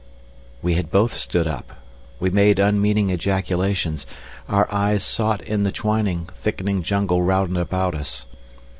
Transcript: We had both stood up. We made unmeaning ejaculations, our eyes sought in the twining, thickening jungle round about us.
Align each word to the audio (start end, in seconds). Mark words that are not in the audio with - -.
We 0.63 0.73
had 0.73 0.89
both 0.89 1.13
stood 1.15 1.45
up. 1.45 1.73
We 2.19 2.31
made 2.31 2.57
unmeaning 2.57 3.11
ejaculations, 3.11 4.07
our 4.49 4.67
eyes 4.73 5.03
sought 5.03 5.41
in 5.41 5.61
the 5.61 5.71
twining, 5.71 6.25
thickening 6.33 6.81
jungle 6.81 7.21
round 7.21 7.55
about 7.55 7.93
us. 7.93 8.25